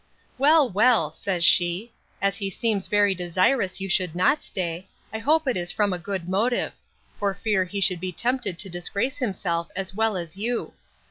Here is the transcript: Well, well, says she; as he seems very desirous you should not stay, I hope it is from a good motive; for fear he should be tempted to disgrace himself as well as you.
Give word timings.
Well, 0.39 0.67
well, 0.67 1.11
says 1.11 1.43
she; 1.43 1.93
as 2.23 2.37
he 2.37 2.49
seems 2.49 2.87
very 2.87 3.13
desirous 3.13 3.79
you 3.79 3.87
should 3.87 4.15
not 4.15 4.41
stay, 4.41 4.87
I 5.13 5.19
hope 5.19 5.47
it 5.47 5.55
is 5.55 5.71
from 5.71 5.93
a 5.93 5.99
good 5.99 6.27
motive; 6.27 6.73
for 7.19 7.35
fear 7.35 7.65
he 7.65 7.79
should 7.81 7.99
be 7.99 8.11
tempted 8.11 8.57
to 8.57 8.67
disgrace 8.67 9.19
himself 9.19 9.69
as 9.75 9.93
well 9.93 10.17
as 10.17 10.35
you. 10.35 10.73